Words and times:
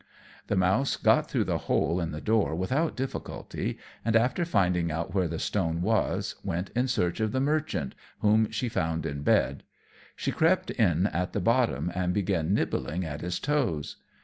The 0.47 0.55
mouse 0.55 0.97
got 0.97 1.29
through 1.29 1.43
the 1.43 1.59
hole 1.69 1.99
in 2.01 2.09
the 2.09 2.19
door 2.21 2.55
without 2.55 2.95
difficulty; 2.97 3.77
and, 4.03 4.15
after 4.15 4.45
finding 4.45 4.91
out 4.91 5.13
where 5.13 5.27
the 5.27 5.37
stone 5.37 5.83
was, 5.83 6.33
went 6.43 6.71
in 6.71 6.87
search 6.87 7.19
of 7.19 7.31
the 7.33 7.39
merchant, 7.39 7.93
whom 8.21 8.49
she 8.49 8.67
found 8.67 9.05
in 9.05 9.21
bed. 9.21 9.61
She 10.15 10.31
crept 10.31 10.71
in 10.71 11.05
at 11.05 11.33
the 11.33 11.39
bottom 11.39 11.91
and 11.93 12.15
began 12.15 12.51
nibbling 12.51 13.05
at 13.05 13.21
his 13.21 13.39
toes. 13.39 13.97